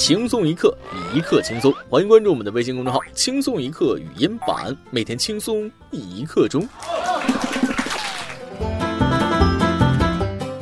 [0.00, 0.74] 轻松一刻，
[1.14, 1.70] 一刻轻松。
[1.90, 6.66] 欢迎关注我们的微信公众号“轻松一刻语音版”，每天轻松一刻钟。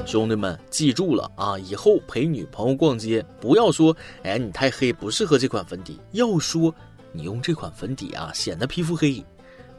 [0.04, 1.56] 兄弟们，记住了啊！
[1.56, 6.75] 以后陪女朋友逛街，不要说“哎，你太黑，不适合这款粉底”，要说
[7.14, 9.25] “你用这款粉底啊，显得皮肤黑”。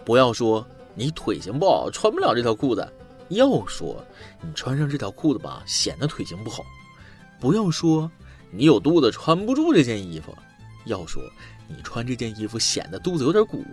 [0.05, 0.65] 不要说
[0.95, 2.89] “你腿型不好，穿不了这条裤子”，
[3.27, 4.01] 要说
[4.41, 6.63] “你穿上这条裤子吧，显得腿型不好”。
[7.41, 8.09] 不要说。
[8.51, 10.35] 你有肚子穿不住这件衣服，
[10.85, 11.21] 要说
[11.67, 13.63] 你穿这件衣服显得肚子有点鼓。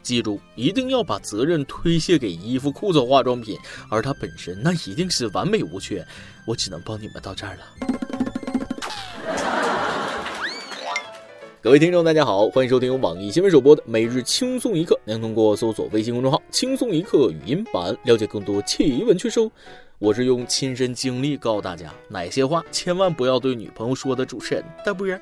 [0.00, 3.58] 记住，一定要把责任推卸给衣服、裤子、化妆品，
[3.88, 6.06] 而它本身那一定是完美无缺。
[6.44, 7.64] 我只能帮你们到这儿了。
[11.60, 19.50] 各位听众，大家好，欢迎收听由网易新闻首播的《每日轻松一刻》，您通过搜索微信公众号“轻松一刻”语音版了解更多奇闻趣事。
[19.98, 24.26] 我是用亲身经历告诉大家，哪些话千万不要对女朋友说的。
[24.26, 25.18] 主持人大波儿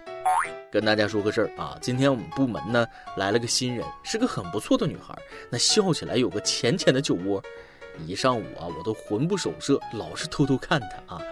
[0.69, 2.85] 跟大家说个事儿啊，今天我们部门呢
[3.17, 5.17] 来了个新人，是个很不错的女孩，
[5.49, 7.41] 那笑起来有个浅浅的酒窝。
[8.05, 11.23] 一上午啊，我都魂不守舍，老是偷偷看她啊。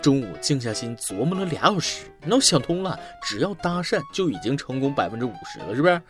[0.00, 6.00] 中午静下心琢磨了俩小时，那我想通了，只要搭讪就已经成功百分之五十了，是不是？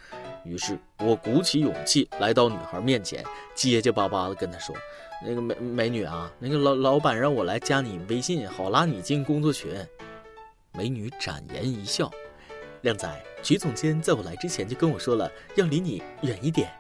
[0.44, 4.77] 于是我鼓起勇气来到女孩面前，结结巴巴的跟她说。
[5.25, 9.70] 那个美美女啊，那个老老板让我来加你微信，好拉你进工作群。
[10.73, 12.11] 美女展颜一笑，
[12.81, 13.09] 靓仔，
[13.43, 16.70] 曲总监在我来之前就跟我说了，要离你远一点。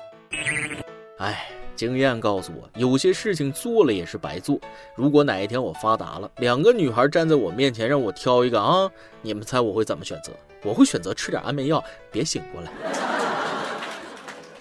[1.18, 4.58] 哎，经验告诉我，有些事情做了也是白做。
[4.96, 10.32] 如果哪一天我发达了，两个女孩站在我面前让我挑一个啊，你们猜我会怎么选择？
[10.64, 13.21] 我会选择吃点安眠药，别醒过来。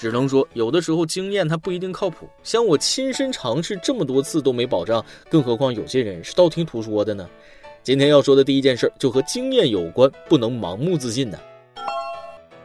[0.02, 2.28] 只能说，有的时候经验它不一定靠谱。
[2.42, 7.30] 像我亲身尝试这么多次都没保障，更何况有些人是道听途说的呢？
[7.84, 11.38] 今天要说的第一件事就和经验有关，不能盲目自信呢。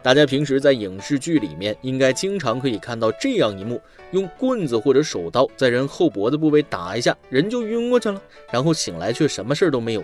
[0.02, 3.78] 大家平时在影视剧里面应该经常可以看到这样一幕：
[4.12, 8.19] 用棍子或者手刀在人后脖子部位打一下，人就晕过去了，
[8.50, 10.02] 然后醒来却什么事儿都没有。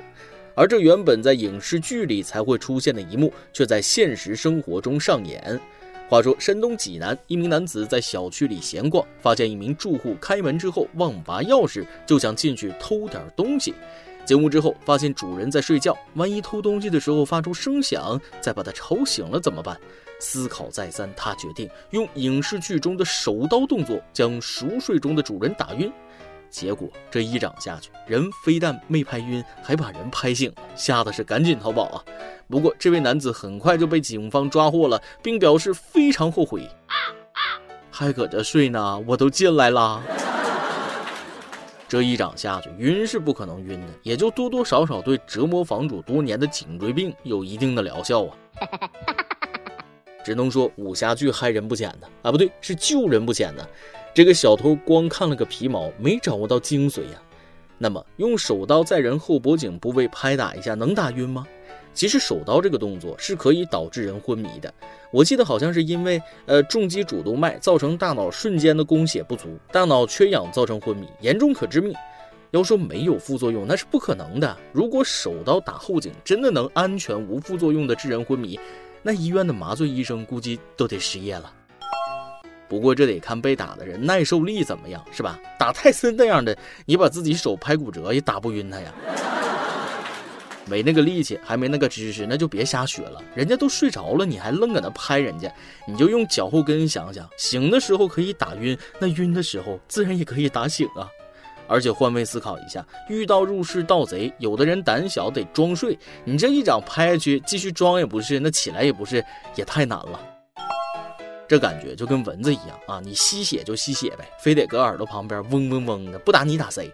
[0.54, 5.58] 而这原本在影视剧里才会出现的一幕，却在现实生活中上演。
[6.12, 13.74] 话说，山东济南一名男子在小区里闲逛，发现一名住户开门之后忘拔钥匙，就想进去偷点东西。
[14.26, 19.74] 进屋之后，发现主人在睡觉，万一偷东西的时候发出声响，再把他吵醒了怎么办？
[20.20, 25.90] 思考再三，他决定用影视剧中的手刀动作将熟睡中的主人打晕。
[26.52, 32.04] 结果这一掌下去，人非但没拍晕，还把人拍醒了，吓得是赶紧逃跑啊！
[32.46, 36.68] 不过这位男子很快就被警方抓获了，并表示非常后悔，
[37.90, 40.02] 还搁这睡呢，我都进来啦。
[41.88, 48.36] 这一掌下去，晕是不可能晕的，也就多多少少对折磨房主多年的颈椎病有一定的疗效啊。
[50.24, 53.66] 只能说武侠剧害人不浅呢，啊不对，是救人不浅呢。
[54.14, 57.22] 这个小偷光看了个皮毛，没掌握到精髓呀。
[57.78, 61.46] 那么用手刀在人后脖颈部位拍打一下，能打晕吗？
[61.94, 64.72] 其实手刀这个动作是可以导致人昏迷的。
[65.10, 71.92] 我记得好像是因为呃重击主动脉造成大脑瞬间的供血不足，大脑缺氧造成昏迷，严重可致命。
[72.50, 74.56] 要说没有副作用，那是不可能的。
[74.72, 78.60] 如果手刀打后颈真的能安全无副作用的致人昏迷，
[79.02, 81.52] 那医院的麻醉医生估计都得失业了。
[82.68, 85.38] 不过这得看被打的人耐受力怎么样，是吧？
[85.58, 88.92] 打泰森那样的，你把自己手拍骨折也打不晕他呀。
[90.64, 93.20] 没那个力气，还没那个知识，那就别瞎学了。
[93.34, 95.52] 人家都睡着了，你还愣搁那拍人家，
[95.86, 101.10] 你就用脚后跟想想，醒的时候可以打晕，那晕的时候自然也可以打醒啊。
[101.72, 109.24] 而且换位思考一下，遇到入室盗贼，有的人胆小得装睡，你这一掌拍下去，继续装也不是，那起来也不是，
[109.56, 110.20] 也太难了。
[111.48, 113.00] 这感觉就跟蚊子一样啊！
[113.02, 116.92] 你吸血就吸血呗，非得搁耳朵旁边嗡嗡嗡的，不打你打谁？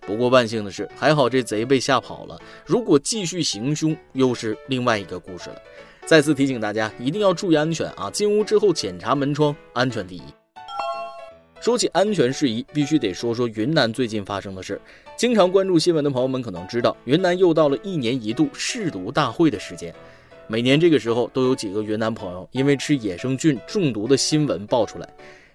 [0.00, 2.36] 不过万幸的是，还好这贼被吓跑了。
[2.66, 5.56] 如果继续行凶，又是另外一个故事了。
[6.06, 8.10] 再次提醒大家，一定要注意安全啊！
[8.10, 10.22] 进屋之后检查门窗，安全第一。
[11.60, 14.80] 说起安全事宜，必须得说说云南最近发生的事。
[15.16, 19.92] 经常关注新闻的朋友们可能知道，云南又到了一年一度试毒大会的时间。
[20.46, 25.08] 每年这个时候都有几个云南朋友因为吃野生菌中毒的新闻爆出来，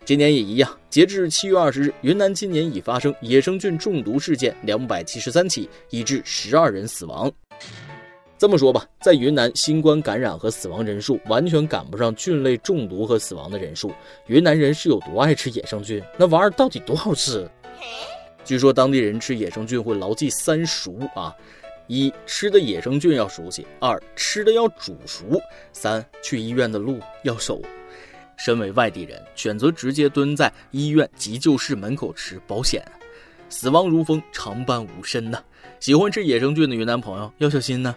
[0.03, 0.69] 今年也一样。
[0.89, 7.31] 截至七月二十日，云南今年已发生野生菌中毒事件两百七十三起，已致十二人死亡。
[8.37, 13.93] 这么说吧，在云南，新冠感染和死亡人数完全赶不上菌类中毒和死亡的人数。
[14.27, 16.03] 云南人是有多爱吃野生菌？
[16.17, 17.49] 那玩意儿到底多好吃？
[18.43, 21.33] 据说当地人吃野生菌会牢记三熟啊。
[21.87, 25.39] 一吃的野生菌要熟悉，二吃的要煮熟，
[25.73, 27.61] 三去医院的路要熟。
[28.37, 32.81] 身为外地人，选择直接蹲在医院急救室门口吃保险，
[33.49, 35.43] 死亡如风，常伴吾身呐。
[35.79, 37.93] 喜欢吃野生菌的云南朋友要小心呢。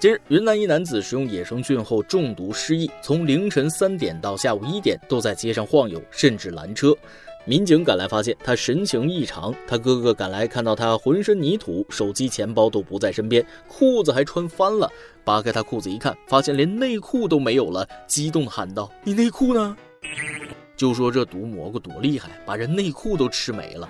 [0.00, 6.96] 近日，云南一男子食用野生菌后中毒失忆，从凌晨三点到下午一点都在街上晃悠，甚至拦车。
[7.44, 14.90] 民警赶来发现他神情异常，他哥哥赶来看到他浑身泥土，手机、钱包都不在身边，裤子还穿翻了。
[15.22, 19.76] 扒开他裤子一看，发现连内裤都没有了，激动喊道：“你内裤呢？”
[20.78, 23.86] 就说这毒蘑菇多厉害，把人内裤都吃没了。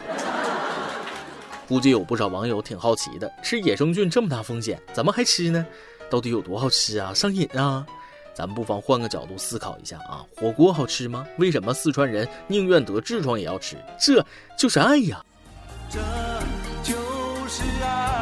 [1.68, 5.64] 估计有不少网友挺好奇的，吃野生菌这么大风险，怎么还吃呢？
[6.10, 7.14] 到底有多好吃啊？
[7.14, 7.86] 上瘾啊！
[8.34, 11.26] 咱们不妨换个角度思考一下啊，火锅好吃吗？
[11.38, 13.76] 为什么四川人宁愿得痔疮也要吃？
[13.98, 14.24] 这
[14.56, 15.24] 就是爱呀！
[15.90, 15.98] 这
[16.82, 16.94] 就
[17.48, 18.19] 是爱，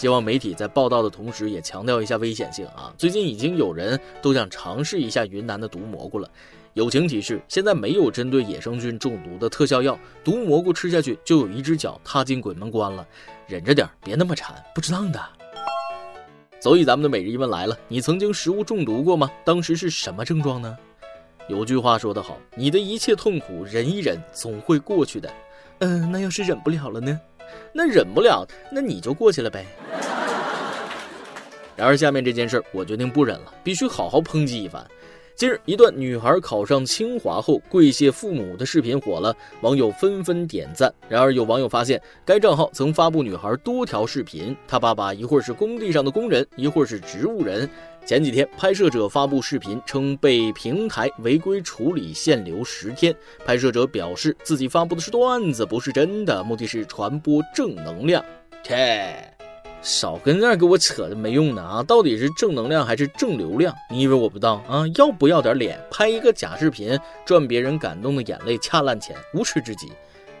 [0.00, 2.90] 希望媒体在报道的同时，也强调一下危险性啊！
[2.96, 6.26] 最近已经有人都想尝试一下云南的毒蘑菇了。
[6.72, 13.06] 友情提示：现在没有针对野生菌中毒的特效药，毒蘑菇吃下去就有一只脚踏进鬼门关了。
[13.46, 15.20] 忍着点，别那么馋，不值当的。
[16.62, 19.30] 所以咱们的每日一问来了：你曾经食物中毒过吗？
[19.44, 20.74] 当时是什么症状呢？
[21.46, 25.30] 有句话说得好：你的一切痛苦忍一忍，总会过去的。
[25.80, 27.20] 嗯，那要是忍不了了呢？
[27.72, 29.64] 那忍不了，那你就过去了呗。
[31.76, 34.86] 然而下面这件事，我决定不忍了，必须好好抨击一番。
[35.34, 40.92] 近日，一段女孩考上清华后跪谢父母的视频火了，网友纷纷点赞。
[41.08, 47.66] 然而，有网友发现该账号曾发布女孩多条视频，她爸爸一会儿是工地上的工人，一会儿是植物人。
[48.06, 53.14] 前几天，拍摄者发布视频称被平台违规处理限流十天。
[53.44, 58.24] 拍摄者表示自己发布的是段子，不是真的，目的是传播正能量。
[58.64, 59.14] 切。
[59.80, 61.82] 少跟那儿给我扯的没用的啊！
[61.82, 63.74] 到底是正能量还是正流量？
[63.90, 64.84] 你以为我不知道啊？
[64.96, 65.80] 要不要点脸？
[65.90, 69.90] 拍一个假视频赚别人感动的眼泪，恰烂钱，无耻至极！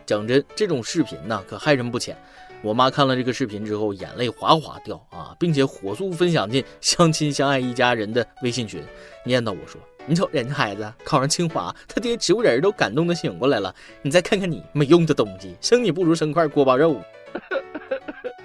[0.04, 2.14] 讲真，这种视频呢，可害人不浅。
[2.62, 8.82] 我妈看了这个视频之后，眼泪哗哗掉啊，并且火速分享进相亲相爱一家人的微信群，
[9.24, 17.00] 念叨我说：“你瞅人家孩子考上清华，他爹植物人都感动的醒过来了，你再看看你没用的东西，生你不如生块锅包肉。”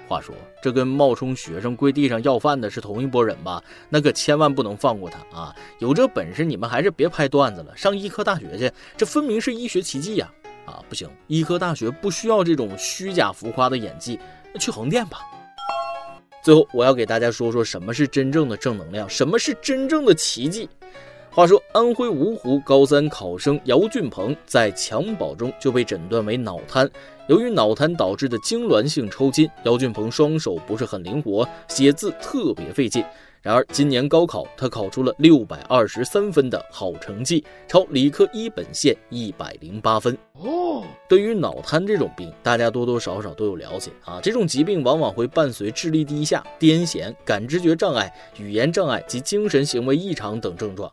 [0.08, 3.62] 话说，这跟冒充学生跪地上要饭的是同一拨人吧？
[3.88, 5.54] 那可千万不能放过他啊！
[5.80, 10.32] 有这本事，你们还是别拍段子了，上医科大学去，这分明是医学奇迹呀！
[10.66, 14.18] 啊不行，医科大学不需要这种虚假浮夸的演技，
[14.52, 15.20] 那去横店吧。
[16.42, 20.68] 最后，我要给大家说说什么是真正的正能量，什么是真正的奇迹。
[21.30, 26.88] 话说，安徽芜湖高三考生姚俊鹏在襁褓中就被诊断为脑瘫。
[27.28, 33.04] 由于脑瘫导致的痉挛性抽筋，姚俊鹏双手不是很灵活，写字特别费劲。
[33.46, 40.18] 然而，今年高考他考出了六百二十三分的好成绩，超理科一本线一百零八分。
[40.32, 44.18] 哦，对于脑瘫这种病，大家多多少少都有了解啊。
[44.20, 50.90] 这种疾病往往会伴随智力低下、癫痫、感知觉障碍、语言障碍及精神行为异常等症状。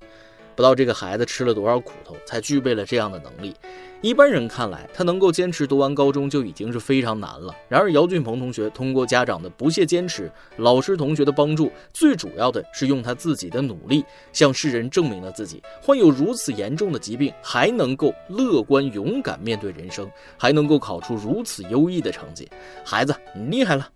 [0.55, 3.55] 不知道这个孩子吃了多少苦头，才具备了这样的能力。
[4.03, 7.55] 一般人看来，他能够坚持读完高中就已经是非常难了。
[7.69, 22.45] 然而，姚俊鹏同学通过家长的不懈坚持、老师同学的帮助，最主要的是用他自己的努力，向世人证明了自己患有如此严重的疾病，还能够乐观勇敢面对人生，还能够考出如此优异的成绩。
[22.83, 23.89] 孩子，你厉害了！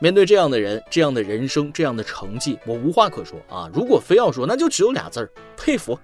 [0.00, 3.70] 面对这样的人、这样的人生、这样的成绩，我无话可说啊！
[3.72, 5.96] 如果非要说，那就只有俩字儿：佩服。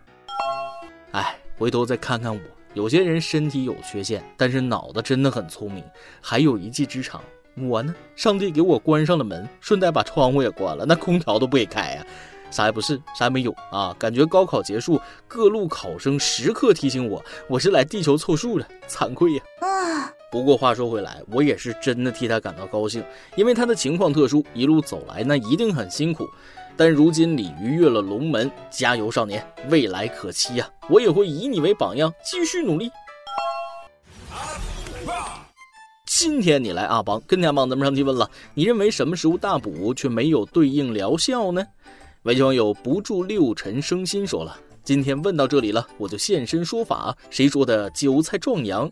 [1.10, 2.40] 哎，回头再看看我，
[2.74, 5.82] 有些人身体有缺陷，但是脑子真的很聪明，
[6.20, 7.22] 还有一技之长。
[7.56, 12.06] 我呢，上帝给我关上了门，顺带把窗户也关了，那空调都不给开呀。
[12.54, 13.92] 啥也不是，啥也没有啊！
[13.98, 19.42] 感觉高考结束，各路考生时刻提醒我，我是来地球凑数的，惭愧呀！
[19.60, 20.08] 啊！
[20.30, 23.02] 不过话说回来，我也是真的替他感到高兴，
[23.34, 26.28] 因为他的情况特殊，一路走来那一定很辛苦。
[26.76, 30.70] 但如今鲤鱼跃了龙门，加油少年，未来可期呀！
[30.88, 32.88] 我也会以你为榜样，继续努力。
[36.06, 41.66] 今天你来阿邦跟天帮咱们上提问了，你认为什么食物大补却没有对应疗效呢？
[42.24, 47.14] 微信网友不住六尘生心说了：“今天问到这里了，我就现身说法。
[47.28, 48.90] 谁说的韭菜壮阳？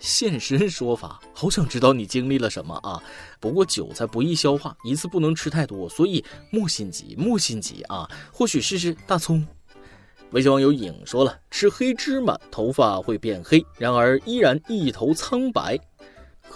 [0.00, 3.00] 现身说法，好想知道你经历了什么啊！
[3.38, 8.10] 不过韭菜不易消化，一次不能吃太多，所以莫心急，莫心急啊！
[8.32, 9.46] 或许试试大葱。
[10.32, 15.78] 微信网友影说了，吃黑芝麻头发会变黑，然而依然一头苍白。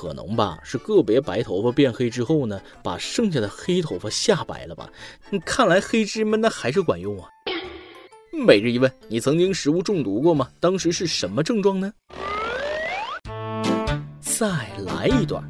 [0.00, 4.90] 可能吧，是个别白头发变黑之后呢，把剩下的黑头发吓白了吧？
[5.45, 7.28] 看来黑芝麻那还是管用啊。
[8.33, 10.49] 每日一问，你曾经食物中毒过吗？
[10.59, 11.92] 当时是什么症状呢？
[14.23, 14.49] 再
[14.87, 15.45] 来一段。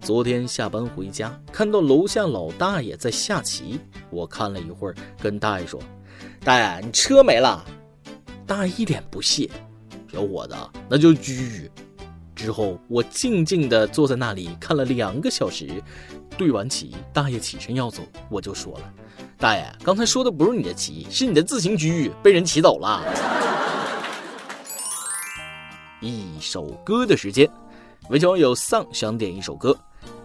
[0.00, 5.82] 昨天下班回家，看到楼下老大爷在下棋，我看了一会儿，跟大爷说
[6.44, 7.66] ：“大爷，你车没了。”
[8.46, 9.50] 大爷一脸不屑
[10.12, 10.54] ：“小伙子，
[10.88, 11.68] 那就狙。”
[12.40, 15.68] 之后，我静静地坐在那里看了两个小时。
[16.38, 18.92] 对完棋，大爷起身要走，我就说了
[19.36, 21.86] ：“大爷，刚才说的不是你的棋，是你的自行车
[22.22, 23.04] 被人骑走了。
[26.00, 27.46] ”一首歌的时间，
[28.08, 29.76] 微信网友丧想点一首歌。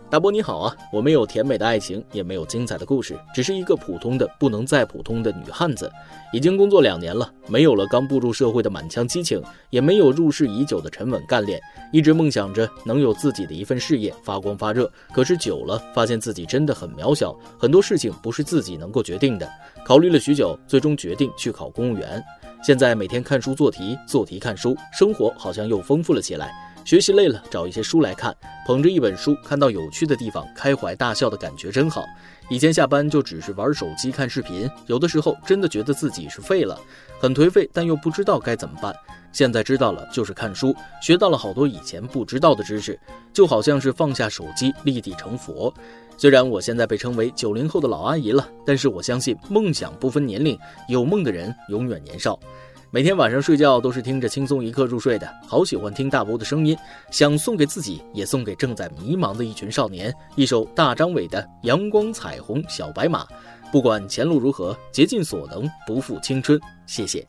[0.07, 5.91] 大波你好啊，我没有甜美的爱情，也没有精彩的故事，只是一个普通的不能再普通的女汉子。
[6.31, 11.59] 已经工作两年了，没有了刚步入社会的满腔激情，也没有入世已久的沉稳干练。
[11.91, 19.49] 一直梦想着能有自己的一份事业发光发热，可是久了，发现自己真的很渺小，很多事情不是自己能够决定的。
[19.83, 22.23] 考虑了许久，最终决定去考公务员。
[22.63, 26.53] 现在每天看书做题，做题看书，生活好像又丰富了起来。
[26.85, 28.31] 学习累了，找一些书来看，
[28.67, 32.05] 捧着一本书，看到有趣的地方，开怀大笑的感觉真好。
[32.47, 36.79] 以前下班就只是玩手机看视频，有的时候真的觉得自己是废了，
[37.19, 38.95] 很颓废，但又不知道该怎么办。
[39.31, 42.97] 现在知道了，就是看书，学到了好多以前不知道的知识，
[43.33, 45.73] 就好像是放下手机，立地成佛。
[46.17, 50.55] 虽然我现在被称为九零后的老阿姨了，但是我相信梦想不分年龄，
[50.87, 52.39] 有梦的人永远年少。
[52.95, 56.77] 每天晚上睡觉都是听着轻松一刻入睡的，好喜欢听大波的声音，
[57.11, 63.23] 想送给自己，也送给正在迷茫的一群少年，一首大张伟的《阳光彩虹小白马》。
[63.69, 66.57] 不管前路如何，竭尽所能，不负青春。
[66.85, 67.27] 谢谢。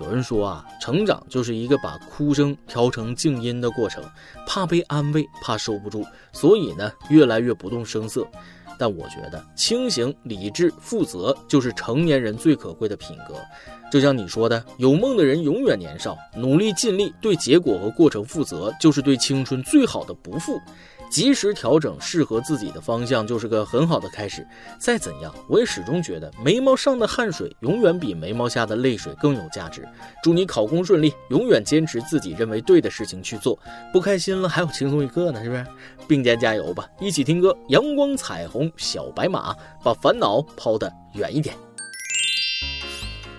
[0.00, 4.02] 有人说啊，成长就是一个把哭声调成静音的过程，
[4.48, 8.26] 怕被安慰，怕受不住，所以呢，越来越不动声色。
[8.78, 13.34] 但我觉得清醒、理智、负责，就是成年人最可贵的品格。
[13.90, 20.60] 就像你说的，有梦的人永远年少，努力尽力，对结果和过程负责，就是对青春最好的不负。
[21.10, 24.46] 及时调整适合自己的方向，就是个很好的开始。
[24.78, 29.86] 再怎样，我也始终觉得眉毛上的汗水永远比眉毛下的泪水更有价值。
[30.22, 33.58] 祝你考公顺利，永远坚持自己认为对的事情去做。
[33.92, 35.66] 不开心了，还有轻松一刻呢，是不是？
[36.08, 41.56] 并肩加油吧，一起听歌，阳光彩虹小白马，把烦恼抛得远一点。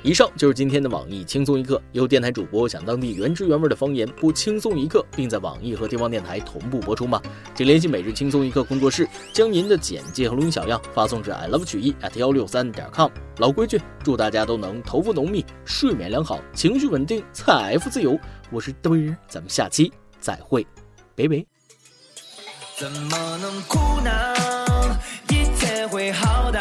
[0.07, 7.21] 以上就是今天的网易轻松一刻，由电台主播讲当地原汁原味的方言，播轻松一刻，并在网易和地方电台同步播出吗？
[7.53, 13.11] 请联系每日轻松一刻工作室，将您的简介和录音小样发送至 i love 曲艺 at 幺六三点 com。
[13.39, 18.17] 老规矩，祝大家都能头发浓密，睡眠良好，情绪稳定，财富自由。
[18.49, 20.65] 我是嘚儿，咱们下期再会，
[21.17, 21.45] 拜拜。
[22.77, 24.11] 怎么能哭呢？
[25.31, 26.59] 一切会好的，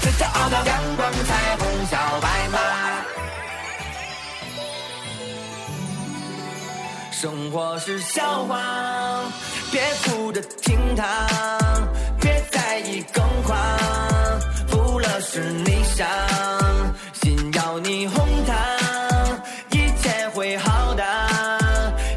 [0.00, 2.58] 最、骄傲的阳光彩虹小白马。
[7.12, 8.58] 生活是笑话，
[9.70, 11.26] 别哭着听它。
[12.20, 13.58] 别在意更狂。
[15.22, 16.08] 是你想，
[17.22, 18.56] 心要你红糖，
[19.70, 21.04] 一切会好的，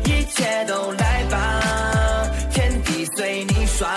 [0.06, 1.38] 一切都来吧，
[2.52, 3.88] 天地随你爽。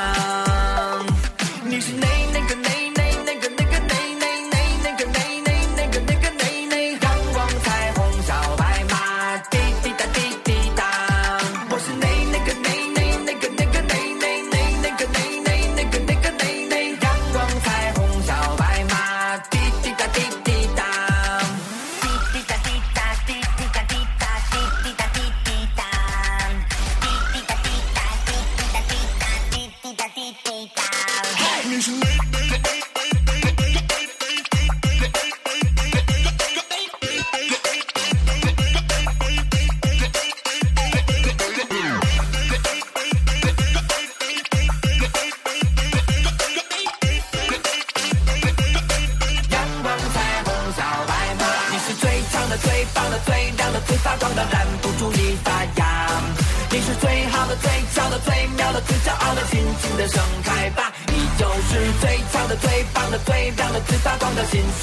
[1.65, 2.69] 你是那那个那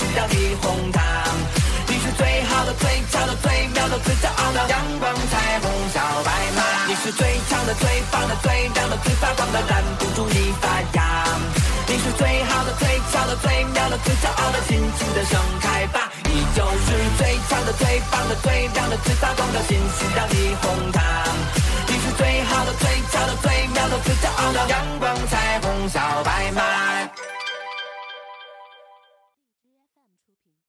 [0.04, 1.02] 新疆的红糖，
[1.88, 6.60] 你是最好的、最俏的、最妙的、最骄傲的阳光彩虹小白马。
[6.90, 10.68] 你是最强的、最棒的、最亮的、最发光的，拦不住你发
[11.00, 11.24] 芽。
[11.88, 16.12] 你是最好的、最俏的、最妙的、最骄傲的，尽情的盛开吧。
[16.26, 19.80] 你就是最强的、最棒的、最亮的、最发光的，星
[20.14, 21.02] 疆的红糖。
[21.88, 26.83] 你是最好的、最俏的、最妙的、最骄傲的阳光彩虹小白马。